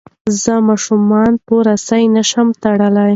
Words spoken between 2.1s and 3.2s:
نه شم تړلی.